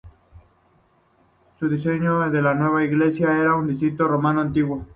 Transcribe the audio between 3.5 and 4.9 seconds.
de estilo romano antiguo.